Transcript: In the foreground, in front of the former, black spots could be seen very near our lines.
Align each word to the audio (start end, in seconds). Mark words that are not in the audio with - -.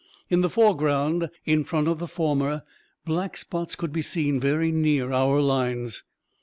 In 0.31 0.41
the 0.41 0.49
foreground, 0.49 1.29
in 1.45 1.63
front 1.63 1.87
of 1.87 1.99
the 1.99 2.07
former, 2.07 2.63
black 3.05 3.37
spots 3.37 3.75
could 3.75 3.93
be 3.93 4.01
seen 4.01 4.39
very 4.39 4.71
near 4.71 5.11
our 5.13 5.39
lines. 5.41 6.01